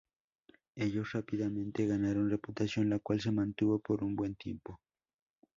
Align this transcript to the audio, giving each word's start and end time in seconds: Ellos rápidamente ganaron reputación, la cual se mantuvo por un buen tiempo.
Ellos 0.75 1.11
rápidamente 1.11 1.85
ganaron 1.85 2.27
reputación, 2.31 2.89
la 2.89 2.97
cual 2.97 3.21
se 3.21 3.31
mantuvo 3.31 3.77
por 3.77 4.03
un 4.03 4.15
buen 4.15 4.33
tiempo. 4.33 4.79